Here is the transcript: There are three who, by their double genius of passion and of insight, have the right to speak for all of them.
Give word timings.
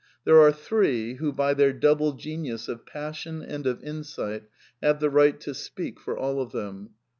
There 0.25 0.41
are 0.41 0.51
three 0.51 1.17
who, 1.17 1.31
by 1.31 1.53
their 1.53 1.71
double 1.71 2.13
genius 2.13 2.67
of 2.67 2.87
passion 2.87 3.43
and 3.43 3.67
of 3.67 3.83
insight, 3.83 4.45
have 4.81 4.99
the 4.99 5.11
right 5.11 5.39
to 5.41 5.53
speak 5.53 5.99
for 5.99 6.17
all 6.17 6.41
of 6.41 6.51
them. 6.51 6.95